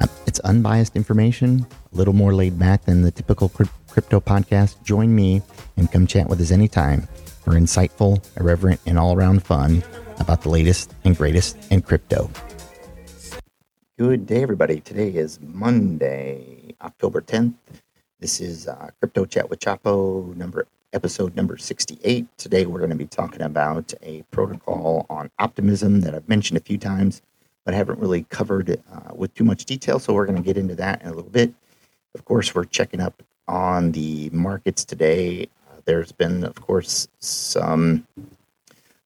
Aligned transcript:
Uh, 0.00 0.06
it's 0.26 0.40
unbiased 0.40 0.96
information, 0.96 1.66
a 1.92 1.96
little 1.96 2.14
more 2.14 2.34
laid 2.34 2.58
back 2.58 2.84
than 2.84 3.02
the 3.02 3.10
typical 3.10 3.48
crypto 3.48 4.20
podcast. 4.20 4.82
Join 4.82 5.14
me 5.14 5.42
and 5.76 5.90
come 5.90 6.06
chat 6.06 6.28
with 6.28 6.40
us 6.40 6.50
anytime 6.50 7.02
for 7.44 7.52
insightful, 7.52 8.24
irreverent, 8.38 8.80
and 8.86 8.98
all 8.98 9.14
around 9.16 9.44
fun 9.44 9.84
about 10.18 10.42
the 10.42 10.48
latest 10.48 10.94
and 11.04 11.16
greatest 11.16 11.56
in 11.70 11.82
crypto. 11.82 12.30
Good 13.98 14.26
day, 14.26 14.42
everybody. 14.42 14.80
Today 14.80 15.10
is 15.10 15.38
Monday, 15.40 16.74
October 16.82 17.20
10th. 17.20 17.54
This 18.18 18.40
is 18.40 18.66
uh, 18.66 18.90
Crypto 18.98 19.24
Chat 19.26 19.48
with 19.48 19.60
Chapo, 19.60 20.34
number 20.36 20.66
episode 20.92 21.34
number 21.36 21.56
68. 21.56 22.26
Today, 22.38 22.66
we're 22.66 22.78
going 22.78 22.90
to 22.90 22.96
be 22.96 23.06
talking 23.06 23.42
about 23.42 23.92
a 24.02 24.22
protocol 24.30 25.06
on 25.10 25.30
optimism 25.38 26.00
that 26.02 26.14
I've 26.14 26.28
mentioned 26.28 26.56
a 26.56 26.62
few 26.62 26.78
times 26.78 27.20
but 27.64 27.74
haven't 27.74 27.98
really 27.98 28.24
covered 28.24 28.82
uh, 28.92 29.14
with 29.14 29.34
too 29.34 29.44
much 29.44 29.64
detail. 29.64 29.98
So 29.98 30.12
we're 30.12 30.26
going 30.26 30.36
to 30.36 30.42
get 30.42 30.56
into 30.56 30.74
that 30.76 31.02
in 31.02 31.08
a 31.08 31.14
little 31.14 31.30
bit. 31.30 31.52
Of 32.14 32.24
course, 32.24 32.54
we're 32.54 32.64
checking 32.64 33.00
up 33.00 33.22
on 33.48 33.92
the 33.92 34.30
markets 34.30 34.84
today. 34.84 35.48
Uh, 35.68 35.80
there's 35.84 36.12
been, 36.12 36.44
of 36.44 36.60
course, 36.60 37.08
some 37.20 38.06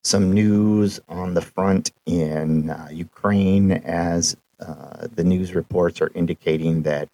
some 0.05 0.33
news 0.33 1.00
on 1.08 1.34
the 1.34 1.42
front 1.42 1.92
in 2.06 2.70
uh, 2.70 2.88
Ukraine 2.91 3.72
as 3.72 4.36
uh, 4.61 5.06
the 5.14 5.24
news 5.24 5.55
reports 5.55 6.00
are 6.00 6.11
indicating 6.14 6.83
that 6.83 7.08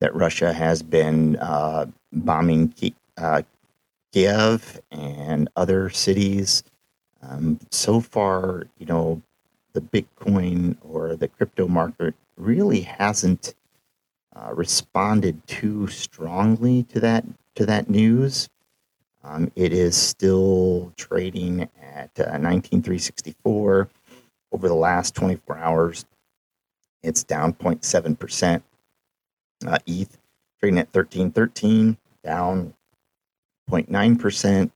that 0.00 0.14
Russia 0.14 0.52
has 0.52 0.82
been 0.82 1.36
uh, 1.36 1.86
bombing 2.12 2.74
uh, 3.16 3.42
Kiev 4.12 4.80
and 4.90 5.48
other 5.54 5.90
cities. 5.90 6.64
Um, 7.22 7.60
so 7.70 8.00
far, 8.00 8.64
you 8.78 8.86
know, 8.86 9.22
the 9.72 9.80
Bitcoin 9.80 10.76
or 10.82 11.16
the 11.16 11.28
crypto 11.28 11.68
market 11.68 12.14
really 12.36 12.82
hasn't 12.82 13.54
uh, 14.34 14.50
responded 14.54 15.46
too 15.46 15.86
strongly 15.88 16.84
to 16.84 17.00
that 17.00 17.24
to 17.54 17.66
that 17.66 17.88
news. 17.90 18.48
Um, 19.24 19.52
it 19.54 19.72
is 19.72 19.96
still 19.96 20.92
trading 20.96 21.68
at 21.80 22.10
uh, 22.18 22.24
19364 22.24 23.88
over 24.52 24.68
the 24.68 24.74
last 24.74 25.14
24 25.14 25.58
hours. 25.58 26.04
It's 27.02 27.22
down 27.22 27.52
0.7 27.52 28.18
percent. 28.18 28.64
Uh, 29.66 29.78
ETH 29.86 30.18
trading 30.60 30.78
at 30.78 30.88
1313, 30.94 31.96
down 32.24 32.74
0.9 33.70 34.18
percent. 34.18 34.72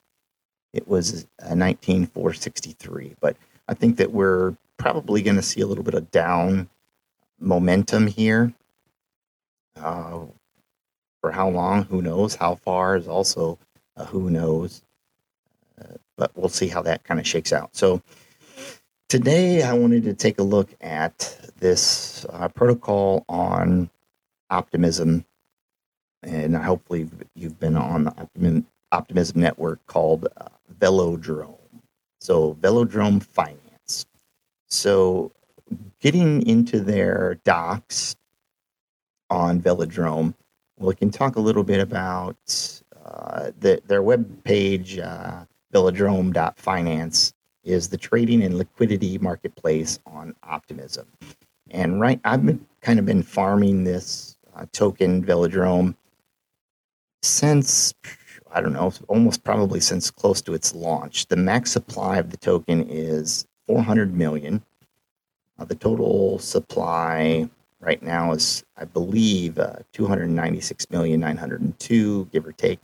It 0.74 0.88
was 0.88 1.28
a 1.40 1.56
19463, 1.56 3.16
but 3.20 3.38
I 3.68 3.74
think 3.74 3.98
that 3.98 4.12
we're 4.12 4.56
probably 4.78 5.22
going 5.22 5.36
to 5.36 5.42
see 5.42 5.62
a 5.62 5.68
little 5.68 5.84
bit 5.84 5.94
of 5.94 6.12
down 6.12 6.70
momentum 7.40 8.08
here. 8.08 8.54
Uh, 9.76 10.22
for 11.22 11.32
how 11.32 11.50
long? 11.50 11.86
Who 11.86 12.02
knows? 12.02 12.36
How 12.36 12.56
far 12.56 12.98
is 12.98 13.08
also 13.08 13.58
who 14.08 14.30
knows. 14.30 14.82
Uh, 15.80 15.96
but 16.18 16.32
we'll 16.36 16.50
see 16.50 16.68
how 16.68 16.82
that 16.82 17.04
kind 17.04 17.20
of 17.20 17.28
shakes 17.28 17.54
out. 17.54 17.76
So 17.76 18.02
Today, 19.13 19.62
I 19.62 19.74
wanted 19.74 20.06
to 20.06 20.16
take 20.16 20.40
a 20.40 20.44
look 20.44 20.74
at 20.81 21.38
this 21.59 22.25
uh, 22.31 22.47
protocol 22.47 23.25
on 23.29 23.91
optimism, 24.50 25.24
and 26.24 26.56
hopefully, 26.56 27.07
you've 27.35 27.59
been 27.59 27.75
on 27.75 28.06
the 28.06 28.63
Optimism 28.91 29.40
Network 29.40 29.85
called 29.85 30.28
uh, 30.35 30.47
Velodrome. 30.79 31.59
So, 32.22 32.56
Velodrome 32.56 33.22
Finance. 33.22 34.07
So, 34.66 35.31
getting 36.00 36.44
into 36.47 36.79
their 36.79 37.38
docs 37.44 38.16
on 39.29 39.62
Velodrome, 39.62 40.34
we 40.79 40.96
can 40.96 41.12
talk 41.12 41.35
a 41.35 41.40
little 41.40 41.63
bit 41.63 41.79
about 41.79 42.81
uh, 43.06 43.52
the, 43.59 43.79
their 43.85 44.02
web 44.02 44.44
page, 44.44 44.97
uh, 44.97 45.46
velodrome.finance 45.72 47.35
is 47.64 47.90
the 47.90 47.98
trading 47.98 48.44
and 48.44 48.58
liquidity 48.58 49.18
marketplace 49.18 50.00
on 50.06 50.36
Optimism. 50.44 51.08
And 51.72 52.00
right, 52.00 52.20
I've 52.24 52.46
been 52.46 52.66
kind 52.82 53.00
of 53.00 53.06
been 53.06 53.24
farming 53.24 53.84
this 53.84 54.36
uh, 54.56 54.66
token 54.72 55.24
Velodrome 55.24 55.96
since 57.22 57.94
I 58.54 58.62
don't 58.62 58.74
know, 58.74 58.94
almost 59.08 59.44
probably 59.44 59.80
since 59.80 60.12
close 60.12 60.40
to 60.44 60.54
its 60.54 60.76
launch. 60.76 61.26
The 61.26 61.36
max 61.36 61.72
supply 61.72 62.18
of 62.18 62.30
the 62.30 62.38
token 62.38 62.88
is 62.88 63.48
400 63.68 64.16
million. 64.16 64.62
Uh, 65.58 65.66
the 65.66 65.76
total 65.76 66.38
supply 66.38 67.50
right 67.80 68.02
now 68.04 68.32
is, 68.32 68.64
I 68.78 68.86
believe, 68.86 69.58
uh, 69.58 69.78
296 69.94 70.90
million 70.92 71.20
902, 71.20 72.30
give 72.32 72.46
or 72.46 72.52
take 72.52 72.80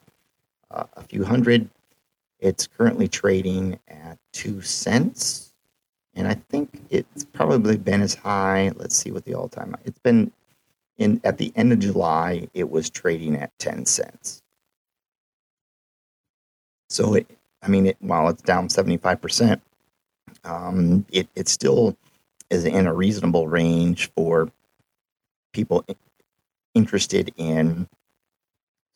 uh, 0.71 0.85
a 0.93 1.03
few 1.03 1.23
hundred. 1.23 1.69
It's 2.39 2.67
currently 2.67 3.07
trading 3.07 3.79
at 3.87 4.17
two 4.31 4.61
cents. 4.61 5.53
And 6.15 6.27
I 6.27 6.33
think 6.33 6.81
it's 6.89 7.23
probably 7.25 7.77
been 7.77 8.01
as 8.01 8.15
high. 8.15 8.71
Let's 8.75 8.95
see 8.95 9.11
what 9.11 9.25
the 9.25 9.35
all 9.35 9.47
time. 9.47 9.75
It's 9.85 9.99
been 9.99 10.31
in 10.99 11.21
at 11.23 11.37
the 11.37 11.51
end 11.55 11.71
of 11.73 11.79
July, 11.79 12.49
it 12.53 12.69
was 12.69 12.89
trading 12.89 13.37
at 13.37 13.57
10 13.57 13.85
cents. 13.85 14.43
So 16.89 17.15
it, 17.15 17.27
I 17.63 17.69
mean, 17.69 17.87
it, 17.87 17.97
while 17.99 18.27
it's 18.29 18.41
down 18.41 18.67
75%, 18.67 19.61
um, 20.43 21.05
it, 21.11 21.27
it 21.35 21.47
still 21.47 21.97
is 22.49 22.65
in 22.65 22.85
a 22.85 22.93
reasonable 22.93 23.47
range 23.47 24.11
for 24.15 24.51
people 25.53 25.85
interested 26.75 27.33
in 27.37 27.87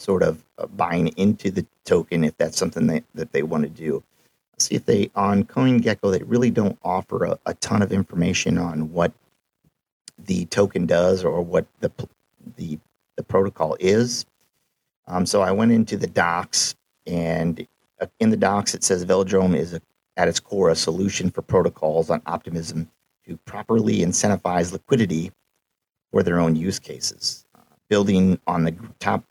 sort 0.03 0.21
of 0.21 0.43
uh, 0.57 0.67
buying 0.67 1.07
into 1.09 1.49
the 1.49 1.65
token 1.85 2.23
if 2.23 2.37
that's 2.37 2.57
something 2.57 2.87
that, 2.87 3.03
that 3.15 3.31
they 3.31 3.43
want 3.43 3.63
to 3.63 3.69
do. 3.69 4.03
See 4.59 4.75
if 4.75 4.85
they 4.85 5.09
on 5.15 5.45
CoinGecko 5.45 6.11
they 6.11 6.23
really 6.23 6.51
don't 6.51 6.77
offer 6.83 7.25
a, 7.25 7.39
a 7.45 7.53
ton 7.55 7.81
of 7.81 7.91
information 7.91 8.57
on 8.57 8.91
what 8.93 9.11
the 10.17 10.45
token 10.45 10.85
does 10.85 11.23
or 11.23 11.41
what 11.41 11.65
the 11.79 11.91
the 12.57 12.77
the 13.15 13.23
protocol 13.23 13.77
is. 13.79 14.25
Um, 15.07 15.25
so 15.25 15.41
I 15.41 15.51
went 15.51 15.71
into 15.71 15.97
the 15.97 16.07
docs, 16.07 16.75
and 17.05 17.65
uh, 17.99 18.07
in 18.19 18.29
the 18.29 18.37
docs 18.37 18.73
it 18.73 18.83
says 18.83 19.05
Velodrome 19.05 19.55
is 19.55 19.73
a, 19.73 19.81
at 20.17 20.27
its 20.27 20.39
core 20.39 20.69
a 20.69 20.75
solution 20.75 21.31
for 21.31 21.41
protocols 21.41 22.09
on 22.09 22.21
optimism 22.25 22.89
to 23.25 23.37
properly 23.45 23.99
incentivize 23.99 24.71
liquidity 24.71 25.31
for 26.11 26.23
their 26.23 26.39
own 26.39 26.55
use 26.55 26.79
cases, 26.79 27.45
uh, 27.57 27.61
building 27.89 28.39
on 28.45 28.63
the 28.63 28.75
top 28.99 29.23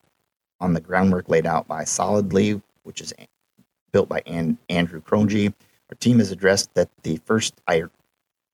on 0.62 0.74
the 0.74 0.80
groundwork 0.80 1.28
laid 1.28 1.44
out 1.44 1.66
by 1.66 1.84
Solidly, 1.84 2.62
which 2.84 3.00
is 3.00 3.12
built 3.90 4.08
by 4.08 4.22
An- 4.24 4.58
Andrew 4.68 5.02
Cronje. 5.02 5.52
Our 5.90 5.96
team 5.96 6.20
has 6.20 6.30
addressed 6.30 6.72
that 6.74 6.88
the 7.02 7.20
first 7.24 7.60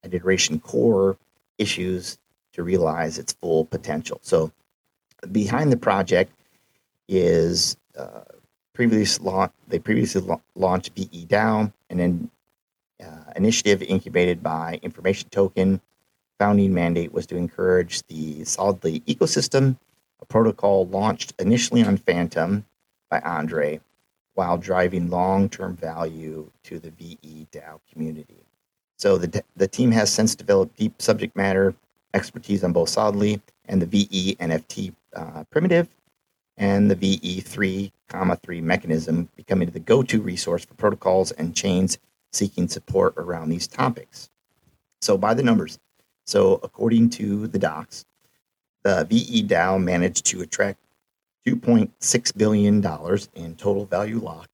iteration 0.03 0.59
core 0.59 1.19
issues 1.59 2.19
to 2.55 2.63
realize 2.63 3.19
its 3.19 3.35
full 3.35 3.67
potential. 3.67 4.19
So, 4.23 4.51
behind 5.31 5.71
the 5.71 5.77
project 5.77 6.33
is 7.09 7.77
uh, 7.97 8.23
previous. 8.73 9.19
They 9.69 9.79
previously 9.79 10.23
la- 10.23 10.41
launched 10.55 10.93
VE 10.97 11.27
DAO, 11.27 11.73
and 11.91 12.01
then 12.01 12.31
uh, 13.05 13.33
initiative 13.37 13.83
incubated 13.83 14.43
by 14.43 14.81
Information 14.83 15.29
Token. 15.29 15.81
Founding 16.39 16.73
mandate 16.73 17.13
was 17.13 17.27
to 17.27 17.37
encourage 17.37 18.03
the 18.07 18.45
Solidly 18.45 19.01
ecosystem. 19.01 19.77
Protocol 20.29 20.87
launched 20.87 21.33
initially 21.39 21.83
on 21.83 21.97
Fantom 21.97 22.65
by 23.11 23.21
Andre, 23.21 23.81
while 24.35 24.59
driving 24.59 25.11
long-term 25.11 25.77
value 25.77 26.51
to 26.65 26.79
the 26.79 26.91
VE 26.91 27.47
DAO 27.53 27.81
community. 27.93 28.45
So 28.97 29.17
the 29.17 29.43
the 29.57 29.69
team 29.69 29.93
has 29.93 30.13
since 30.13 30.35
developed 30.35 30.77
deep 30.77 31.01
subject 31.01 31.37
matter 31.37 31.75
expertise 32.15 32.65
on 32.65 32.73
both 32.73 32.89
Solidly 32.89 33.41
and 33.67 33.81
the 33.81 33.87
VE 33.87 34.37
NFT 34.41 34.93
uh, 35.15 35.45
primitive 35.51 35.89
and 36.57 36.91
the 36.91 36.97
VE3, 36.97 37.93
comma 38.09 38.37
3 38.37 38.61
mechanism 38.61 39.29
becoming 39.37 39.71
the 39.71 39.79
go-to 39.79 40.21
resource 40.21 40.65
for 40.65 40.75
protocols 40.75 41.31
and 41.33 41.55
chains 41.55 41.99
seeking 42.33 42.69
support 42.69 43.15
around 43.17 43.49
these 43.49 43.67
topics. 43.67 44.29
So 45.01 45.17
by 45.17 45.35
the 45.35 45.43
numbers, 45.43 45.79
so 46.27 46.61
according 46.63 47.11
to 47.11 47.47
the 47.47 47.59
docs, 47.59 48.05
the 48.89 49.05
VE 49.05 49.43
DAO 49.43 49.83
managed 49.83 50.25
to 50.25 50.41
attract 50.41 50.79
$2.6 51.47 52.37
billion 52.39 52.77
in 53.35 53.55
total 53.57 53.85
value 53.85 54.19
locked 54.19 54.49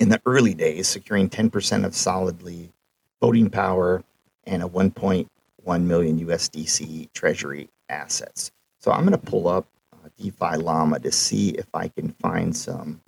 in 0.00 0.08
the 0.08 0.20
early 0.24 0.54
days, 0.54 0.88
securing 0.88 1.28
10% 1.28 1.84
of 1.84 1.94
solidly 1.94 2.72
voting 3.20 3.50
power 3.50 4.02
and 4.44 4.62
a 4.62 4.66
1.1 4.66 5.82
million 5.82 6.26
USDC 6.26 7.12
treasury 7.12 7.68
assets. 7.90 8.50
So 8.78 8.92
I'm 8.92 9.04
going 9.04 9.12
to 9.12 9.18
pull 9.30 9.46
up 9.46 9.66
uh, 9.92 10.08
DeFi 10.16 10.56
Llama 10.56 10.98
to 11.00 11.12
see 11.12 11.50
if 11.50 11.66
I 11.74 11.88
can 11.88 12.14
find 12.22 12.56
some 12.56 12.98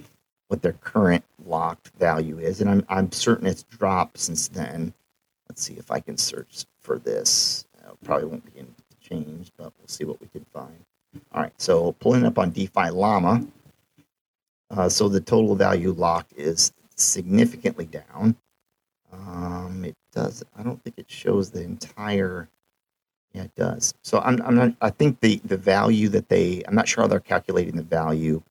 what 0.49 0.61
their 0.61 0.73
current 0.73 1.25
locked 1.47 1.93
value 1.99 2.39
is, 2.39 2.61
and 2.61 2.69
I'm 2.69 2.85
I'm 2.89 3.13
certain 3.13 3.47
it's 3.47 3.63
dropped 3.63 4.19
since 4.19 4.49
then. 4.49 4.93
Let's 5.49 5.63
see 5.63 5.75
if 5.75 5.91
I 5.93 6.01
can 6.01 6.19
search 6.19 6.65
for 6.81 6.99
this. 6.99 7.67
Uh, 7.83 7.93
probably 8.05 8.27
won't 8.27 8.53
be 8.53 8.61
changed, 9.11 9.53
but 9.57 9.73
we'll 9.79 9.89
see 9.89 10.05
what 10.05 10.21
we 10.21 10.29
can 10.29 10.45
find. 10.53 10.85
All 11.33 11.43
right, 11.43 11.53
so 11.59 11.93
pulling 11.93 12.25
up 12.25 12.39
on 12.39 12.51
DeFi 12.51 12.91
Llama. 12.91 13.45
Uh, 14.71 14.89
so 14.89 15.09
the 15.09 15.21
total 15.21 15.57
value 15.57 15.93
locked 15.93 16.33
is 16.37 16.73
significantly 16.95 17.87
down. 17.87 18.37
Um, 19.13 19.85
it 19.85 19.97
does. 20.13 20.45
I 20.57 20.63
don't 20.63 20.83
think 20.85 20.99
it 20.99 21.11
shows 21.11 21.51
the 21.51 21.63
entire. 21.63 22.49
Yeah, 23.33 23.43
it 23.43 23.55
does. 23.57 23.95
So 24.03 24.21
I'm, 24.21 24.41
I'm 24.43 24.55
not. 24.55 24.75
I 24.81 24.91
think 24.91 25.21
the 25.21 25.41
the 25.45 25.57
value 25.57 26.09
that 26.11 26.29
they. 26.29 26.63
I'm 26.69 26.75
not 26.75 26.87
sure 26.87 27.03
how 27.03 27.09
they're 27.09 27.21
calculating 27.21 27.77
the 27.77 27.83
value 27.83 28.43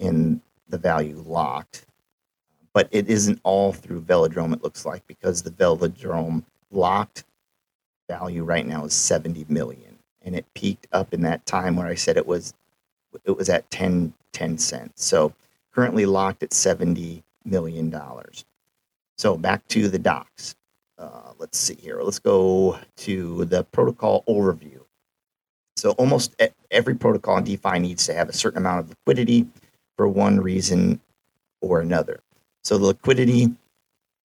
in 0.00 0.40
the 0.68 0.78
value 0.78 1.22
locked, 1.24 1.86
but 2.72 2.88
it 2.90 3.08
isn't 3.08 3.40
all 3.44 3.72
through 3.72 4.02
Velodrome. 4.02 4.52
It 4.52 4.64
looks 4.64 4.84
like 4.84 5.06
because 5.06 5.42
the 5.42 5.50
Velodrome 5.50 6.42
locked 6.72 7.24
value 8.08 8.44
right 8.44 8.66
now 8.66 8.84
is 8.84 8.94
70 8.94 9.46
million, 9.48 9.98
and 10.22 10.34
it 10.34 10.46
peaked 10.54 10.86
up 10.92 11.12
in 11.14 11.22
that 11.22 11.44
time 11.46 11.76
where 11.76 11.86
I 11.86 11.94
said 11.94 12.16
it 12.16 12.26
was 12.26 12.54
it 13.24 13.36
was 13.36 13.48
at 13.48 13.70
10 13.70 14.12
10 14.32 14.58
cents. 14.58 15.04
So 15.04 15.32
currently 15.72 16.06
locked 16.06 16.42
at 16.42 16.52
70 16.52 17.22
million 17.44 17.90
dollars. 17.90 18.44
So 19.16 19.36
back 19.36 19.66
to 19.68 19.88
the 19.88 19.98
docs. 19.98 20.56
Uh, 20.98 21.32
let's 21.38 21.58
see 21.58 21.74
here. 21.74 22.00
Let's 22.02 22.18
go 22.18 22.78
to 22.98 23.44
the 23.46 23.64
protocol 23.64 24.24
overview. 24.28 24.80
So 25.76 25.90
almost 25.92 26.40
every 26.70 26.94
protocol 26.94 27.38
in 27.38 27.44
DeFi 27.44 27.78
needs 27.78 28.06
to 28.06 28.14
have 28.14 28.28
a 28.28 28.32
certain 28.32 28.58
amount 28.58 28.80
of 28.80 28.88
liquidity 28.90 29.46
for 29.96 30.08
one 30.08 30.40
reason 30.40 31.00
or 31.60 31.80
another. 31.80 32.20
So 32.62 32.78
the 32.78 32.86
liquidity, 32.86 33.50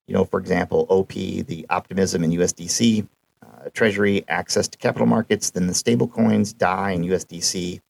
you 0.07 0.13
know, 0.13 0.25
for 0.25 0.39
example, 0.39 0.85
OP, 0.89 1.13
the 1.13 1.65
optimism 1.69 2.23
and 2.23 2.33
USDC, 2.33 3.07
Treasury, 3.73 4.23
access 4.27 4.67
to 4.67 4.77
capital 4.77 5.07
markets, 5.07 5.51
then 5.51 5.67
the 5.67 5.73
stable 5.73 6.07
coins, 6.07 6.53
DAI 6.53 6.91
and 6.91 7.05
USDC 7.05 7.81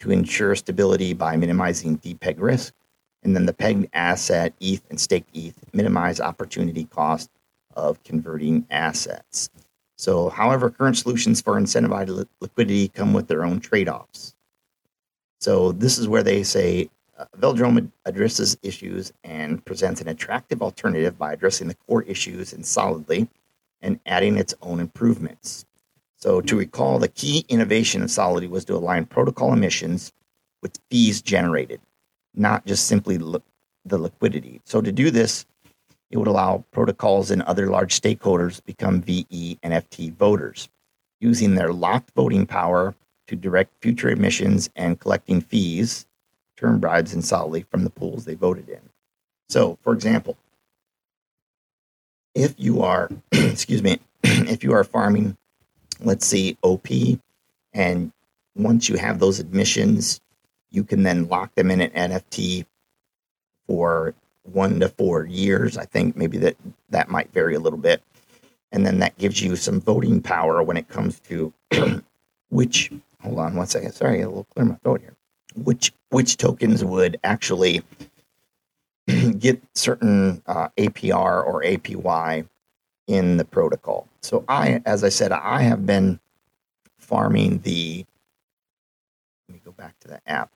to 0.00 0.10
ensure 0.10 0.54
stability 0.54 1.12
by 1.12 1.36
minimizing 1.36 1.98
depeg 1.98 2.40
risk, 2.40 2.72
and 3.22 3.34
then 3.34 3.46
the 3.46 3.52
pegged 3.52 3.88
asset, 3.92 4.54
ETH 4.60 4.82
and 4.90 5.00
staked 5.00 5.28
ETH, 5.34 5.56
minimize 5.74 6.20
opportunity 6.20 6.84
cost 6.84 7.30
of 7.74 8.02
converting 8.04 8.66
assets. 8.70 9.50
So, 9.96 10.28
however, 10.28 10.70
current 10.70 10.96
solutions 10.96 11.40
for 11.40 11.54
incentivized 11.60 12.08
li- 12.08 12.26
liquidity 12.40 12.88
come 12.88 13.12
with 13.12 13.26
their 13.26 13.44
own 13.44 13.58
trade 13.60 13.88
offs. 13.88 14.34
So, 15.40 15.72
this 15.72 15.98
is 15.98 16.06
where 16.06 16.22
they 16.22 16.44
say 16.44 16.88
uh, 17.18 17.24
Velodrome 17.36 17.90
addresses 18.04 18.56
issues 18.62 19.12
and 19.24 19.64
presents 19.64 20.00
an 20.00 20.08
attractive 20.08 20.62
alternative 20.62 21.18
by 21.18 21.32
addressing 21.32 21.66
the 21.66 21.74
core 21.74 22.02
issues 22.02 22.52
and 22.52 22.64
solidly 22.64 23.28
and 23.80 24.00
adding 24.06 24.36
its 24.36 24.54
own 24.62 24.80
improvements. 24.80 25.64
So, 26.16 26.40
to 26.40 26.56
recall, 26.56 26.98
the 26.98 27.08
key 27.08 27.44
innovation 27.48 28.02
of 28.02 28.10
Solidity 28.10 28.48
was 28.48 28.64
to 28.66 28.74
align 28.74 29.06
protocol 29.06 29.52
emissions 29.52 30.12
with 30.62 30.80
fees 30.90 31.22
generated, 31.22 31.80
not 32.34 32.66
just 32.66 32.86
simply 32.86 33.18
li- 33.18 33.40
the 33.84 33.98
liquidity. 33.98 34.60
So, 34.64 34.80
to 34.80 34.90
do 34.90 35.10
this, 35.10 35.46
it 36.10 36.16
would 36.16 36.26
allow 36.26 36.64
protocols 36.72 37.30
and 37.30 37.42
other 37.42 37.68
large 37.68 38.00
stakeholders 38.00 38.64
become 38.64 39.00
VE 39.00 39.58
NFT 39.62 40.12
voters, 40.14 40.68
using 41.20 41.54
their 41.54 41.72
locked 41.72 42.10
voting 42.16 42.46
power 42.46 42.94
to 43.28 43.36
direct 43.36 43.80
future 43.80 44.10
emissions 44.10 44.70
and 44.74 44.98
collecting 44.98 45.40
fees, 45.40 46.06
term 46.56 46.80
bribes, 46.80 47.12
and 47.12 47.24
solidly 47.24 47.62
from 47.62 47.84
the 47.84 47.90
pools 47.90 48.24
they 48.24 48.34
voted 48.34 48.68
in. 48.68 48.80
So, 49.48 49.78
for 49.82 49.92
example, 49.92 50.36
if 52.38 52.54
you 52.56 52.82
are, 52.82 53.10
excuse 53.32 53.82
me, 53.82 53.98
if 54.22 54.62
you 54.62 54.72
are 54.72 54.84
farming, 54.84 55.36
let's 56.00 56.26
see, 56.26 56.56
OP, 56.62 56.86
and 57.74 58.12
once 58.54 58.88
you 58.88 58.96
have 58.96 59.18
those 59.18 59.40
emissions, 59.40 60.20
you 60.70 60.84
can 60.84 61.02
then 61.02 61.28
lock 61.28 61.54
them 61.54 61.70
in 61.70 61.80
an 61.80 61.90
NFT 62.12 62.64
for 63.66 64.14
one 64.44 64.80
to 64.80 64.88
four 64.88 65.26
years. 65.26 65.76
I 65.76 65.84
think 65.84 66.16
maybe 66.16 66.38
that 66.38 66.56
that 66.90 67.08
might 67.08 67.32
vary 67.32 67.54
a 67.54 67.60
little 67.60 67.78
bit, 67.78 68.02
and 68.72 68.86
then 68.86 69.00
that 69.00 69.18
gives 69.18 69.42
you 69.42 69.56
some 69.56 69.80
voting 69.80 70.22
power 70.22 70.62
when 70.62 70.76
it 70.76 70.88
comes 70.88 71.20
to 71.20 71.52
which. 72.50 72.92
Hold 73.20 73.40
on 73.40 73.56
one 73.56 73.66
second. 73.66 73.92
Sorry, 73.92 74.20
a 74.20 74.28
little 74.28 74.46
clear 74.54 74.64
my 74.64 74.76
throat 74.76 75.00
here. 75.00 75.16
Which 75.56 75.92
which 76.10 76.36
tokens 76.36 76.84
would 76.84 77.18
actually 77.24 77.82
get 79.38 79.62
certain 79.74 80.42
uh, 80.46 80.68
APR 80.76 81.44
or 81.44 81.62
APY 81.62 82.46
in 83.06 83.38
the 83.38 83.44
protocol. 83.44 84.06
So 84.20 84.44
I, 84.48 84.82
as 84.84 85.02
I 85.02 85.08
said, 85.08 85.32
I 85.32 85.62
have 85.62 85.86
been 85.86 86.20
farming 86.98 87.60
the. 87.60 88.04
Let 89.48 89.54
me 89.54 89.60
go 89.64 89.72
back 89.72 89.98
to 90.00 90.08
the 90.08 90.20
app. 90.26 90.50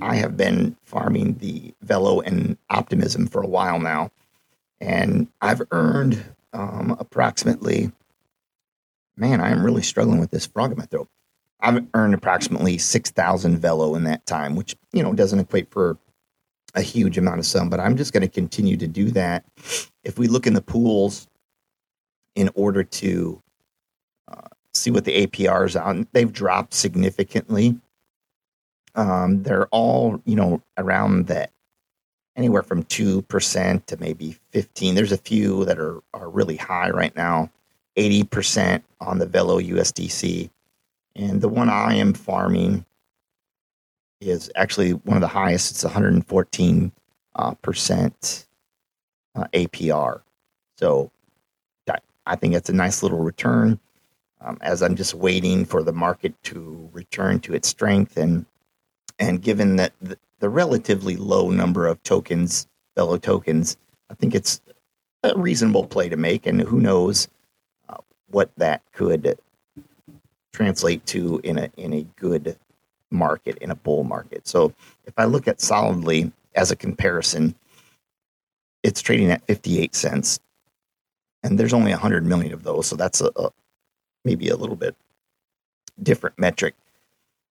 I 0.00 0.16
have 0.16 0.36
been 0.36 0.76
farming 0.82 1.34
the 1.34 1.74
Velo 1.82 2.20
and 2.20 2.56
Optimism 2.70 3.28
for 3.28 3.42
a 3.42 3.46
while 3.46 3.78
now, 3.78 4.10
and 4.80 5.28
I've 5.40 5.62
earned 5.70 6.24
um, 6.52 6.96
approximately. 6.98 7.92
Man, 9.16 9.40
I 9.40 9.50
am 9.50 9.64
really 9.64 9.82
struggling 9.82 10.18
with 10.18 10.30
this 10.30 10.46
frog 10.46 10.72
in 10.72 10.78
my 10.78 10.86
throat. 10.86 11.08
I've 11.60 11.86
earned 11.94 12.14
approximately 12.14 12.78
six 12.78 13.10
thousand 13.10 13.58
Velo 13.58 13.94
in 13.94 14.02
that 14.04 14.26
time, 14.26 14.56
which 14.56 14.74
you 14.92 15.04
know 15.04 15.12
doesn't 15.12 15.38
equate 15.38 15.70
for 15.70 15.98
a 16.74 16.82
huge 16.82 17.18
amount 17.18 17.38
of 17.38 17.46
some, 17.46 17.68
but 17.68 17.80
I'm 17.80 17.96
just 17.96 18.12
going 18.12 18.22
to 18.22 18.28
continue 18.28 18.76
to 18.76 18.86
do 18.86 19.10
that. 19.10 19.44
If 20.04 20.18
we 20.18 20.26
look 20.26 20.46
in 20.46 20.54
the 20.54 20.62
pools 20.62 21.28
in 22.34 22.50
order 22.54 22.82
to 22.82 23.42
uh, 24.28 24.48
see 24.72 24.90
what 24.90 25.04
the 25.04 25.26
APRs 25.26 25.80
on, 25.80 26.06
they've 26.12 26.32
dropped 26.32 26.74
significantly. 26.74 27.78
Um, 28.94 29.42
they're 29.42 29.66
all, 29.66 30.20
you 30.24 30.36
know, 30.36 30.62
around 30.78 31.26
that 31.26 31.50
anywhere 32.36 32.62
from 32.62 32.84
2% 32.84 33.86
to 33.86 33.96
maybe 33.98 34.36
15. 34.50 34.94
There's 34.94 35.12
a 35.12 35.18
few 35.18 35.64
that 35.66 35.78
are, 35.78 36.02
are 36.14 36.30
really 36.30 36.56
high 36.56 36.90
right 36.90 37.14
now, 37.14 37.50
80% 37.96 38.82
on 39.00 39.18
the 39.18 39.26
Velo 39.26 39.60
USDC. 39.60 40.50
And 41.14 41.42
the 41.42 41.48
one 41.48 41.68
I 41.68 41.94
am 41.94 42.14
farming 42.14 42.86
is 44.22 44.50
actually 44.56 44.92
one 44.92 45.16
of 45.16 45.20
the 45.20 45.28
highest. 45.28 45.70
It's 45.72 45.84
114 45.84 46.92
uh, 47.34 47.54
percent 47.54 48.46
uh, 49.34 49.44
APR. 49.52 50.22
So 50.76 51.10
I 52.26 52.36
think 52.36 52.54
it's 52.54 52.68
a 52.68 52.74
nice 52.74 53.02
little 53.02 53.18
return. 53.18 53.78
Um, 54.40 54.58
as 54.60 54.82
I'm 54.82 54.96
just 54.96 55.14
waiting 55.14 55.64
for 55.64 55.82
the 55.82 55.92
market 55.92 56.40
to 56.44 56.88
return 56.92 57.40
to 57.40 57.54
its 57.54 57.68
strength, 57.68 58.16
and 58.16 58.44
and 59.18 59.40
given 59.40 59.76
that 59.76 59.92
the, 60.00 60.18
the 60.40 60.48
relatively 60.48 61.16
low 61.16 61.50
number 61.50 61.86
of 61.86 62.02
tokens, 62.02 62.66
Velo 62.96 63.18
tokens, 63.18 63.76
I 64.10 64.14
think 64.14 64.34
it's 64.34 64.60
a 65.22 65.38
reasonable 65.38 65.86
play 65.86 66.08
to 66.08 66.16
make. 66.16 66.46
And 66.46 66.60
who 66.60 66.80
knows 66.80 67.28
uh, 67.88 67.98
what 68.30 68.50
that 68.56 68.82
could 68.92 69.38
translate 70.52 71.06
to 71.06 71.40
in 71.44 71.58
a 71.58 71.70
in 71.76 71.92
a 71.92 72.02
good 72.16 72.56
market, 73.12 73.58
in 73.58 73.70
a 73.70 73.74
bull 73.74 74.04
market. 74.04 74.46
So 74.46 74.74
if 75.04 75.14
I 75.16 75.24
look 75.24 75.46
at 75.46 75.60
solidly 75.60 76.32
as 76.54 76.70
a 76.70 76.76
comparison, 76.76 77.54
it's 78.82 79.02
trading 79.02 79.30
at 79.30 79.46
58 79.46 79.94
cents. 79.94 80.40
And 81.42 81.58
there's 81.58 81.72
only 81.72 81.90
100 81.90 82.24
million 82.24 82.52
of 82.52 82.62
those. 82.62 82.86
So 82.86 82.96
that's 82.96 83.20
a, 83.20 83.30
a 83.36 83.50
maybe 84.24 84.48
a 84.48 84.56
little 84.56 84.76
bit 84.76 84.96
different 86.02 86.38
metric. 86.38 86.74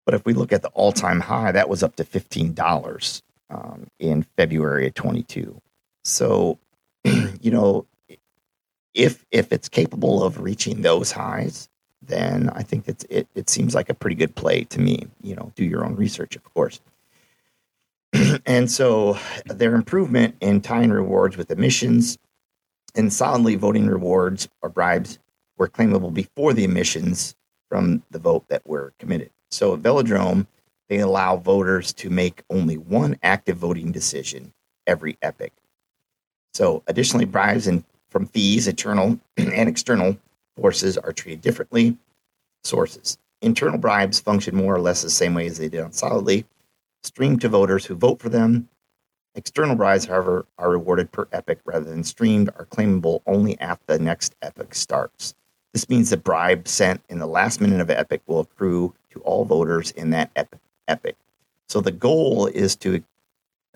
But 0.06 0.16
if 0.16 0.26
we 0.26 0.34
look 0.34 0.52
at 0.52 0.62
the 0.62 0.70
all 0.70 0.92
time 0.92 1.20
high, 1.20 1.52
that 1.52 1.70
was 1.70 1.84
up 1.84 1.96
to 1.98 2.04
$15 2.04 3.22
um, 3.50 3.88
in 4.00 4.24
February 4.38 4.88
of 4.88 4.94
22. 4.94 5.62
So, 6.04 6.58
you 7.04 7.52
know, 7.52 7.86
if 8.94 9.26
if 9.32 9.52
it's 9.54 9.70
capable 9.70 10.24
of 10.24 10.42
reaching 10.42 10.82
those 10.82 11.12
highs, 11.12 11.70
then 12.02 12.50
I 12.54 12.64
think 12.64 12.88
it, 12.88 13.28
it 13.36 13.50
seems 13.50 13.76
like 13.76 13.90
a 13.90 13.94
pretty 13.94 14.16
good 14.16 14.36
play 14.36 14.64
to 14.66 14.80
me. 14.82 15.08
You 15.22 15.36
know, 15.36 15.52
do 15.56 15.64
your 15.64 15.86
own 15.86 15.96
research, 15.96 16.36
of 16.36 16.44
course. 16.54 16.80
and 18.46 18.70
so 18.70 19.18
their 19.46 19.76
improvement 19.76 20.36
in 20.42 20.62
tying 20.62 20.92
rewards 20.92 21.38
with 21.38 21.52
emissions 21.52 22.18
and 22.96 23.14
solidly 23.14 23.56
voting 23.56 23.88
rewards 23.88 24.50
or 24.62 24.70
bribes 24.70 25.20
were 25.58 25.70
claimable 25.70 26.14
before 26.14 26.54
the 26.54 26.64
emissions 26.64 27.36
from 27.70 28.04
the 28.12 28.20
vote 28.20 28.46
that 28.50 28.66
were 28.68 28.94
committed. 29.00 29.30
So 29.50 29.76
at 29.76 29.82
Velodrome, 29.82 30.48
they 30.90 31.00
allow 31.00 31.38
voters 31.38 31.94
to 31.94 32.10
make 32.10 32.44
only 32.50 32.78
one 32.78 33.18
active 33.24 33.58
voting 33.58 33.92
decision 33.92 34.52
every 34.88 35.18
epoch. 35.22 35.54
So 36.54 36.84
additionally, 36.88 37.26
bribes 37.26 37.68
and 37.68 37.86
from 38.10 38.26
fees, 38.26 38.68
internal 38.68 39.18
and 39.38 39.70
external 39.70 40.18
forces 40.56 40.98
are 40.98 41.14
treated 41.14 41.42
differently. 41.42 41.98
Sources. 42.64 43.18
Internal 43.42 43.78
bribes 43.78 44.20
function 44.20 44.56
more 44.56 44.76
or 44.76 44.82
less 44.82 45.02
the 45.02 45.10
same 45.10 45.34
way 45.34 45.48
as 45.48 45.58
they 45.58 45.70
did 45.70 45.82
on 45.82 45.92
Solidly, 45.92 46.46
streamed 47.04 47.42
to 47.42 47.50
voters 47.50 47.86
who 47.86 47.96
vote 47.96 48.20
for 48.20 48.30
them. 48.30 48.70
External 49.34 49.76
bribes, 49.76 50.06
however, 50.06 50.46
are 50.58 50.70
rewarded 50.70 51.12
per 51.12 51.28
epoch 51.32 51.60
rather 51.66 51.90
than 51.90 52.04
streamed, 52.04 52.50
are 52.60 52.66
claimable 52.66 53.22
only 53.26 53.60
after 53.60 53.98
the 53.98 54.04
next 54.04 54.36
epoch 54.42 54.76
starts. 54.76 55.34
This 55.74 55.90
means 55.90 56.10
the 56.10 56.18
bribe 56.18 56.68
sent 56.68 57.02
in 57.10 57.18
the 57.18 57.26
last 57.26 57.62
minute 57.62 57.80
of 57.80 57.90
epoch 57.90 58.22
will 58.28 58.42
accrue 58.42 58.94
to 59.12 59.22
all 59.22 59.46
voters 59.46 59.92
in 59.92 60.10
that 60.12 60.30
epoch. 60.88 61.16
So 61.70 61.80
the 61.80 61.92
goal 61.92 62.48
is 62.48 62.76
to 62.78 63.02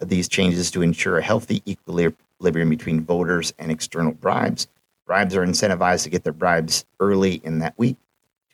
these 0.02 0.28
changes 0.28 0.70
to 0.72 0.82
ensure 0.82 1.18
a 1.18 1.24
healthy 1.24 1.64
equilibrium 1.66 2.70
between 2.70 3.02
voters 3.02 3.54
and 3.58 3.72
external 3.72 4.12
bribes 4.12 4.68
Bribes 5.06 5.36
are 5.36 5.46
incentivized 5.46 6.04
to 6.04 6.10
get 6.10 6.24
their 6.24 6.34
bribes 6.34 6.86
early 7.00 7.36
in 7.44 7.60
that 7.60 7.78
week 7.78 7.98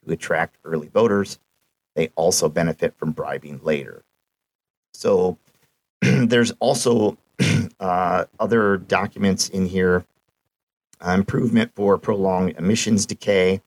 to 0.03 0.11
attract 0.11 0.57
early 0.63 0.89
voters. 0.89 1.39
They 1.95 2.11
also 2.15 2.49
benefit 2.49 2.95
from 2.97 3.11
bribing 3.11 3.59
later. 3.63 4.03
So 4.93 5.37
there's 6.01 6.51
also 6.59 7.17
uh, 7.79 8.25
other 8.39 8.77
documents 8.77 9.49
in 9.49 9.65
here 9.65 10.05
uh, 11.05 11.11
improvement 11.11 11.71
for 11.75 11.97
prolonged 11.97 12.55
emissions 12.57 13.05
decay. 13.05 13.61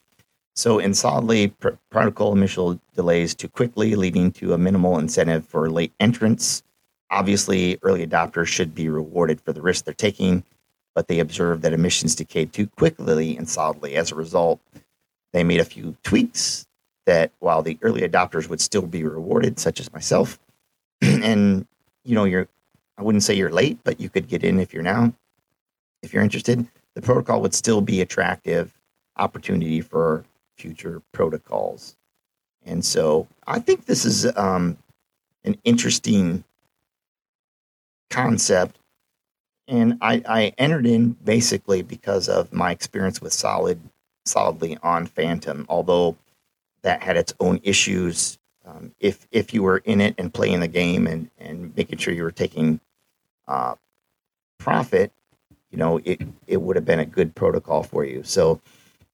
So, 0.57 0.79
in 0.79 0.95
solidly, 0.95 1.49
pr- 1.49 1.71
protocol 1.91 2.33
emission 2.33 2.81
delays 2.95 3.35
too 3.35 3.49
quickly, 3.49 3.97
leading 3.97 4.31
to 4.33 4.55
a 4.55 4.59
minimal 4.59 4.99
incentive 4.99 5.45
for 5.45 5.69
late 5.69 5.93
entrants. 5.99 6.63
Obviously, 7.11 7.79
early 7.83 8.07
adopters 8.07 8.47
should 8.47 8.73
be 8.73 8.89
rewarded 8.89 9.41
for 9.41 9.53
the 9.53 9.63
risk 9.63 9.85
they're 9.85 9.95
taking 9.95 10.45
but 10.95 11.09
they 11.09 11.19
observed 11.19 11.63
that 11.63 11.73
emissions 11.73 12.15
decayed 12.15 12.53
too 12.53 12.67
quickly 12.67 13.37
and 13.37 13.49
solidly. 13.49 13.97
As 13.97 14.13
a 14.13 14.15
result, 14.15 14.61
they 15.33 15.45
made 15.45 15.61
a 15.61 15.65
few 15.65 15.97
tweaks 16.03 16.67
that 17.07 17.33
while 17.41 17.63
the 17.63 17.79
early 17.83 18.03
adopters 18.03 18.49
would 18.49 18.61
still 18.61 18.87
be 18.87 19.03
rewarded, 19.05 19.59
such 19.59 19.81
as 19.81 19.93
myself, 19.93 20.39
and 21.03 21.67
you 22.05 22.15
know, 22.15 22.25
you're 22.25 22.49
I 22.97 23.03
wouldn't 23.03 23.25
say 23.25 23.35
you're 23.35 23.51
late, 23.51 23.79
but 23.83 24.01
you 24.01 24.09
could 24.09 24.29
get 24.29 24.45
in 24.45 24.61
if 24.61 24.73
you're 24.73 24.83
now, 24.83 25.13
if 26.03 26.13
you're 26.13 26.23
interested. 26.23 26.67
The 26.95 27.03
protocol 27.03 27.41
would 27.43 27.55
still 27.55 27.81
be 27.81 28.01
attractive 28.01 28.73
opportunity 29.17 29.81
for 29.81 30.25
future 30.57 31.03
protocols. 31.13 31.97
And 32.65 32.85
so 32.85 33.27
I 33.47 33.59
think 33.59 33.87
this 33.87 34.05
is 34.05 34.27
um, 34.37 34.79
an 35.45 35.59
interesting 35.65 36.45
concept 38.11 38.79
and 39.67 39.99
I, 40.01 40.23
I 40.29 40.55
entered 40.59 40.87
in 40.87 41.11
basically 41.25 41.83
because 41.83 42.29
of 42.29 42.53
my 42.53 42.71
experience 42.71 43.21
with 43.21 43.33
solid 43.33 43.81
solidly 44.27 44.79
on 44.83 45.07
Fantom, 45.07 45.67
although 45.69 46.17
that 46.83 47.03
had 47.03 47.17
its 47.17 47.35
own 47.41 47.61
issues. 47.63 48.39
Um, 48.67 48.93
if 48.99 49.27
if 49.31 49.53
you 49.53 49.63
were 49.63 49.79
in 49.79 50.01
it 50.01 50.15
and 50.19 50.33
playing 50.33 50.61
the 50.61 50.69
game 50.69 51.07
and 51.07 51.31
and 51.39 51.75
making 51.77 51.99
sure 51.99 52.15
you 52.15 52.23
were 52.23 52.31
taking 52.31 52.81
uh, 53.47 53.75
profit, 54.59 55.13
you 55.71 55.79
know 55.79 56.01
it 56.05 56.23
it 56.47 56.63
would 56.63 56.77
have 56.77 56.85
been 56.85 57.01
a 57.01 57.07
good 57.07 57.35
protocol 57.35 57.83
for 57.83 58.05
you. 58.05 58.23
So 58.23 58.61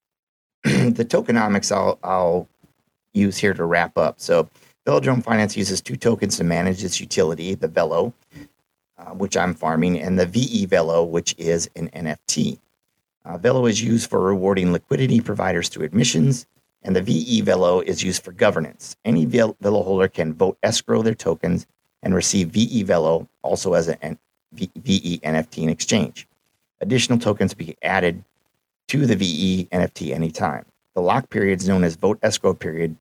the 0.65 1.05
tokenomics 1.05 1.73
I'll 1.73 1.99
I'll 2.03 2.49
use 3.13 3.39
here 3.39 3.55
to 3.55 3.65
wrap 3.65 3.99
up. 3.99 4.21
So 4.21 4.49
Velodrome 4.87 5.23
Finance 5.23 5.57
uses 5.57 5.81
two 5.81 5.97
tokens 5.97 6.37
to 6.39 6.45
manage 6.45 6.83
its 6.85 7.01
utility, 7.01 7.55
the 7.55 7.69
Velo, 7.69 8.15
uh, 9.01 9.13
which 9.15 9.37
I'm 9.37 9.55
farming, 9.55 9.99
and 9.99 10.19
the 10.19 10.27
VE 10.27 10.67
Velo, 10.67 11.03
which 11.03 11.35
is 11.39 11.71
an 11.75 11.89
NFT. 11.91 12.59
Uh, 13.25 13.39
Velo 13.39 13.67
is 13.67 13.83
used 13.83 14.11
for 14.11 14.21
rewarding 14.21 14.73
liquidity 14.73 15.21
providers 15.21 15.69
through 15.69 15.87
emissions, 15.87 16.47
and 16.83 16.95
the 16.95 17.03
VE 17.03 17.41
Velo 17.41 17.81
is 17.81 18.03
used 18.03 18.23
for 18.23 18.33
governance. 18.33 18.97
Any 19.05 19.25
Velo 19.25 19.83
holder 19.83 20.09
can 20.09 20.35
vote 20.35 20.59
escrow 20.63 21.03
their 21.03 21.15
tokens 21.15 21.67
and 22.03 22.15
receive 22.15 22.49
VE 22.49 22.83
Velo 22.83 23.27
also 23.43 23.75
as 23.75 23.89
a 23.89 24.19
VE 24.53 25.21
NFT 25.23 25.63
in 25.63 25.69
exchange. 25.69 26.27
Additional 26.81 27.19
tokens 27.19 27.55
be 27.55 27.77
added 27.83 28.25
to 28.89 29.07
the 29.07 29.17
VE 29.17 29.69
NFT 29.73 30.13
anytime. 30.13 30.65
The 30.95 31.03
lock 31.03 31.31
period 31.31 31.61
is 31.61 31.69
known 31.69 31.85
as 31.85 31.97
vote 31.97 32.19
escrow 32.23 32.55
period, 32.55 32.97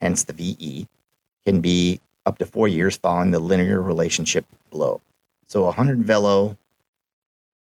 hence 0.00 0.24
the 0.24 0.32
VE, 0.32 0.88
can 1.44 1.60
be 1.60 2.00
up 2.24 2.38
to 2.38 2.46
four 2.46 2.66
years 2.66 2.96
following 2.96 3.30
the 3.30 3.38
linear 3.38 3.80
relationship 3.80 4.44
below. 4.70 5.00
So 5.48 5.62
100 5.62 6.02
Velo 6.04 6.56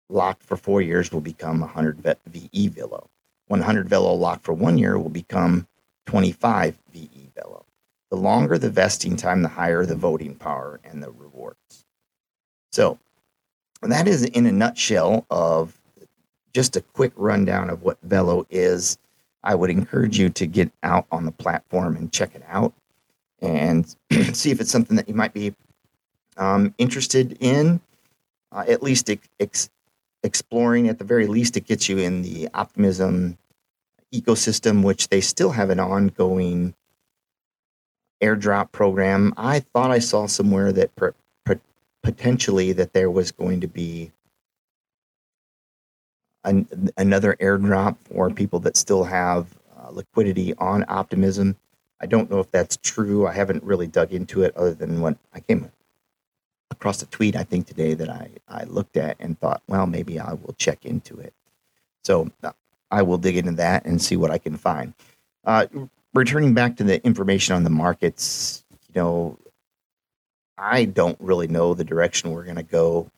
locked 0.10 0.44
for 0.44 0.58
four 0.58 0.82
years 0.82 1.12
will 1.12 1.22
become 1.22 1.62
100 1.62 2.18
VE 2.28 2.68
Velo. 2.68 3.10
100 3.48 3.90
Velo 3.90 4.14
locked 4.14 4.44
for 4.44 4.54
one 4.54 4.78
year 4.78 4.98
will 5.00 5.10
become 5.10 5.68
25 6.06 6.78
VE 6.94 7.30
Velo. 7.36 7.66
The 8.10 8.18
longer 8.18 8.58
the 8.58 8.70
vesting 8.70 9.16
time, 9.16 9.42
the 9.42 9.48
higher 9.48 9.86
the 9.86 9.96
voting 9.96 10.36
power 10.36 10.80
and 10.84 11.02
the 11.02 11.12
rewards. 11.12 11.86
So 12.72 13.00
that 13.82 14.08
is 14.08 14.24
in 14.24 14.46
a 14.46 14.52
nutshell 14.52 15.26
of 15.30 15.80
just 16.54 16.76
a 16.76 16.82
quick 16.82 17.14
rundown 17.16 17.70
of 17.70 17.84
what 17.84 17.98
Velo 18.04 18.46
is. 18.50 18.98
I 19.44 19.56
would 19.56 19.70
encourage 19.70 20.20
you 20.20 20.30
to 20.30 20.46
get 20.46 20.72
out 20.84 21.08
on 21.12 21.26
the 21.26 21.32
platform 21.32 21.96
and 21.96 22.12
check 22.12 22.36
it 22.36 22.44
out 22.48 22.74
and 23.42 23.88
see 24.34 24.52
if 24.52 24.62
it's 24.62 24.72
something 24.72 24.98
that 24.98 25.10
you 25.10 25.16
might 25.16 25.34
be 25.34 25.56
um, 26.38 26.74
interested 26.78 27.38
in, 27.40 27.82
uh, 28.52 28.66
at 28.68 28.84
least 28.84 29.10
ex- 29.40 29.70
exploring. 30.24 30.88
At 30.90 31.00
the 31.00 31.06
very 31.06 31.28
least, 31.28 31.58
it 31.58 31.66
gets 31.66 31.90
you 31.90 31.98
in 31.98 32.22
the 32.22 32.50
optimism 32.54 33.38
ecosystem, 34.14 34.84
which 34.84 35.10
they 35.10 35.22
still 35.22 35.52
have 35.52 35.70
an 35.70 35.80
ongoing 35.80 36.74
airdrop 38.22 38.72
program. 38.72 39.34
I 39.38 39.60
thought 39.60 39.92
I 39.92 40.00
saw 40.00 40.28
somewhere 40.28 40.72
that 40.74 40.92
potentially 42.04 42.72
that 42.74 42.94
there 42.94 43.12
was 43.12 43.32
going 43.32 43.62
to 43.62 43.68
be 43.68 44.12
an, 46.44 46.90
another 46.98 47.36
airdrop 47.40 47.98
for 48.06 48.30
people 48.30 48.60
that 48.62 48.76
still 48.76 49.04
have 49.04 49.48
uh, 49.78 49.90
liquidity 49.92 50.54
on 50.56 50.86
Optimism. 50.88 51.56
I 52.00 52.08
don't 52.08 52.30
know 52.32 52.40
if 52.40 52.50
that's 52.52 52.78
true. 52.78 53.28
I 53.28 53.34
haven't 53.34 53.64
really 53.64 53.88
dug 53.88 54.12
into 54.12 54.44
it 54.44 54.56
other 54.58 54.74
than 54.74 55.02
what 55.02 55.18
I 55.34 55.40
came 55.40 55.72
across 56.72 57.01
a 57.04 57.06
tweet, 57.06 57.36
I 57.36 57.44
think, 57.44 57.68
today 57.68 57.94
that 57.94 58.10
I, 58.10 58.30
I 58.48 58.63
looked 58.63 58.98
at 58.98 59.18
and 59.20 59.40
thought, 59.40 59.62
well, 59.68 59.86
maybe 59.86 60.20
I 60.20 60.34
will 60.34 60.56
check 60.58 60.86
into 60.86 61.20
it. 61.20 61.34
So 62.04 62.32
uh, 62.44 62.54
I 62.90 63.04
will 63.04 63.18
dig 63.18 63.38
into 63.38 63.51
that 63.54 63.86
and 63.86 64.01
see 64.01 64.16
what 64.16 64.32
I 64.32 64.38
can 64.38 64.58
find. 64.58 64.94
Uh, 65.46 65.68
returning 66.13 66.54
back 66.54 66.78
to 66.78 66.84
the 66.84 67.04
information 67.06 67.56
on 67.56 67.63
the 67.63 67.70
markets, 67.70 68.63
you 68.72 69.00
know, 69.00 69.38
I 70.58 70.86
don't 70.86 71.20
really 71.20 71.48
know 71.48 71.74
the 71.74 71.84
direction 71.84 72.32
we're 72.32 72.44
going 72.44 72.56
to 72.56 72.63
go. 72.63 73.10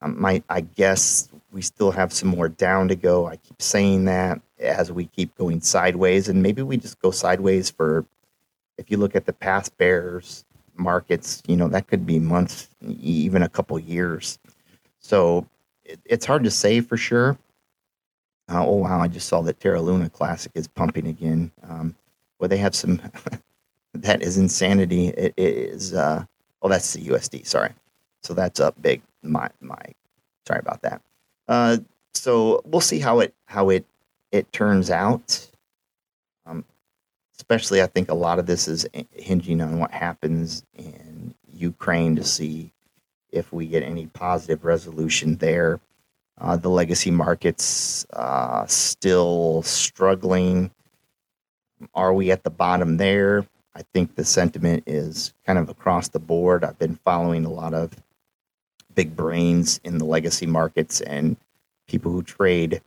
Um, 0.00 0.24
I 0.24 0.60
guess 0.60 1.28
we 1.50 1.60
still 1.62 1.90
have 1.90 2.12
some 2.12 2.28
more 2.28 2.48
down 2.48 2.88
to 2.88 2.94
go. 2.94 3.26
I 3.26 3.36
keep 3.36 3.60
saying 3.60 4.04
that 4.04 4.40
as 4.60 4.92
we 4.92 5.06
keep 5.06 5.36
going 5.36 5.60
sideways, 5.60 6.28
and 6.28 6.42
maybe 6.42 6.62
we 6.62 6.76
just 6.76 7.00
go 7.00 7.10
sideways 7.10 7.68
for. 7.70 8.04
If 8.76 8.92
you 8.92 8.96
look 8.96 9.16
at 9.16 9.26
the 9.26 9.32
past 9.32 9.76
bears 9.76 10.44
markets, 10.78 11.42
you 11.46 11.56
know 11.56 11.68
that 11.68 11.86
could 11.86 12.06
be 12.06 12.18
months, 12.18 12.68
even 12.86 13.42
a 13.42 13.48
couple 13.48 13.78
years. 13.78 14.38
So 15.00 15.46
it, 15.84 16.00
it's 16.04 16.26
hard 16.26 16.44
to 16.44 16.50
say 16.50 16.80
for 16.80 16.96
sure. 16.96 17.38
Uh, 18.50 18.64
oh 18.66 18.76
wow! 18.76 19.00
I 19.00 19.08
just 19.08 19.28
saw 19.28 19.42
that 19.42 19.60
Terra 19.60 19.80
Luna 19.80 20.08
Classic 20.08 20.52
is 20.54 20.68
pumping 20.68 21.06
again. 21.06 21.50
Um, 21.68 21.94
well, 22.38 22.48
they 22.48 22.56
have 22.56 22.74
some. 22.74 23.00
that 23.94 24.22
is 24.22 24.38
insanity. 24.38 25.08
It 25.08 25.34
is. 25.36 25.92
Uh, 25.92 26.24
oh, 26.62 26.68
that's 26.68 26.92
the 26.92 27.06
USD. 27.06 27.46
Sorry. 27.46 27.72
So 28.22 28.34
that's 28.34 28.60
up 28.60 28.80
big. 28.80 29.02
My 29.22 29.48
my. 29.60 29.80
Sorry 30.46 30.60
about 30.60 30.82
that. 30.82 31.02
Uh, 31.46 31.78
so 32.14 32.62
we'll 32.64 32.80
see 32.80 32.98
how 32.98 33.20
it 33.20 33.34
how 33.46 33.70
it 33.70 33.84
it 34.32 34.50
turns 34.52 34.90
out. 34.90 35.46
Um, 36.46 36.64
especially, 37.38 37.80
I 37.80 37.86
think 37.86 38.10
a 38.10 38.14
lot 38.14 38.38
of 38.38 38.46
this 38.46 38.68
is 38.68 38.86
hinging 39.12 39.60
on 39.60 39.78
what 39.78 39.92
happens 39.92 40.64
in 40.76 41.34
Ukraine 41.52 42.16
to 42.16 42.24
see 42.24 42.72
if 43.30 43.52
we 43.52 43.66
get 43.66 43.82
any 43.82 44.06
positive 44.06 44.64
resolution 44.64 45.36
there. 45.36 45.80
Uh, 46.40 46.56
the 46.56 46.68
legacy 46.68 47.10
markets 47.10 48.06
uh, 48.12 48.66
still 48.66 49.62
struggling. 49.62 50.70
Are 51.94 52.12
we 52.12 52.30
at 52.30 52.44
the 52.44 52.50
bottom 52.50 52.96
there? 52.96 53.46
I 53.74 53.82
think 53.94 54.14
the 54.14 54.24
sentiment 54.24 54.84
is 54.86 55.32
kind 55.46 55.58
of 55.58 55.68
across 55.68 56.08
the 56.08 56.18
board. 56.18 56.64
I've 56.64 56.78
been 56.78 56.98
following 57.04 57.44
a 57.44 57.52
lot 57.52 57.74
of 57.74 57.92
big 58.94 59.14
brains 59.14 59.80
in 59.84 59.98
the 59.98 60.04
legacy 60.04 60.46
markets 60.46 61.00
and 61.00 61.36
people 61.86 62.10
who 62.10 62.22
trade 62.22 62.82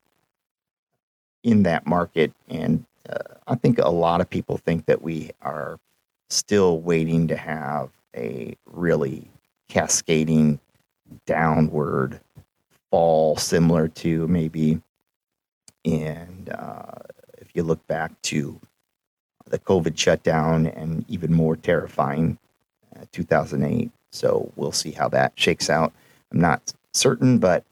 in 1.43 1.63
that 1.63 1.87
market. 1.87 2.33
And 2.49 2.85
uh, 3.09 3.35
I 3.47 3.55
think 3.55 3.79
a 3.79 3.89
lot 3.89 4.21
of 4.21 4.29
people 4.29 4.57
think 4.57 4.85
that 4.85 5.01
we 5.01 5.31
are 5.41 5.79
still 6.29 6.79
waiting 6.79 7.27
to 7.27 7.35
have 7.35 7.89
a 8.15 8.55
really 8.65 9.29
cascading 9.69 10.59
downward 11.25 12.19
fall, 12.89 13.37
similar 13.37 13.87
to 13.87 14.27
maybe 14.27 14.81
and 15.83 16.49
uh, 16.49 16.91
if 17.37 17.49
you 17.53 17.63
look 17.63 17.85
back 17.87 18.21
to 18.21 18.59
the 19.45 19.59
COVID 19.59 19.97
shutdown 19.97 20.67
and 20.67 21.03
even 21.07 21.33
more 21.33 21.55
terrifying 21.55 22.37
uh, 22.95 23.05
2008. 23.11 23.91
So 24.11 24.51
we'll 24.55 24.71
see 24.71 24.91
how 24.91 25.09
that 25.09 25.33
shakes 25.35 25.69
out. 25.69 25.93
I'm 26.31 26.39
not 26.39 26.73
certain, 26.93 27.39
but 27.39 27.63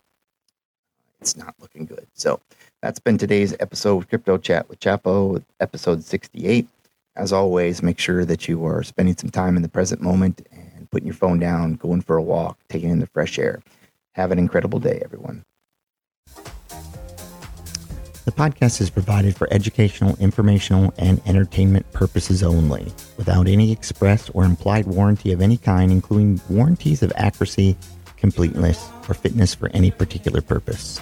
it's 1.21 1.37
not 1.37 1.55
looking 1.59 1.85
good. 1.85 2.07
So 2.13 2.39
that's 2.81 2.99
been 2.99 3.17
today's 3.17 3.55
episode 3.59 3.97
of 3.97 4.09
Crypto 4.09 4.37
Chat 4.37 4.69
with 4.69 4.79
Chapo, 4.79 5.43
episode 5.59 6.03
68. 6.03 6.67
As 7.15 7.33
always, 7.33 7.83
make 7.83 7.99
sure 7.99 8.23
that 8.23 8.47
you 8.47 8.65
are 8.65 8.83
spending 8.83 9.17
some 9.17 9.29
time 9.29 9.57
in 9.57 9.61
the 9.61 9.69
present 9.69 10.01
moment 10.01 10.47
and 10.51 10.89
putting 10.89 11.07
your 11.07 11.15
phone 11.15 11.39
down, 11.39 11.73
going 11.73 12.01
for 12.01 12.15
a 12.15 12.21
walk, 12.21 12.57
taking 12.69 12.89
in 12.89 12.99
the 12.99 13.07
fresh 13.07 13.37
air. 13.37 13.61
Have 14.13 14.31
an 14.31 14.39
incredible 14.39 14.79
day, 14.79 15.01
everyone. 15.03 15.43
The 18.25 18.35
podcast 18.35 18.79
is 18.79 18.89
provided 18.89 19.35
for 19.35 19.51
educational, 19.51 20.15
informational, 20.17 20.93
and 20.97 21.21
entertainment 21.25 21.91
purposes 21.91 22.43
only, 22.43 22.93
without 23.17 23.47
any 23.47 23.71
express 23.71 24.29
or 24.29 24.45
implied 24.45 24.85
warranty 24.85 25.31
of 25.31 25.41
any 25.41 25.57
kind, 25.57 25.91
including 25.91 26.39
warranties 26.47 27.01
of 27.01 27.11
accuracy 27.15 27.75
completeness, 28.19 28.89
or 29.07 29.13
fitness 29.13 29.55
for 29.55 29.69
any 29.69 29.91
particular 29.91 30.41
purpose. 30.41 31.01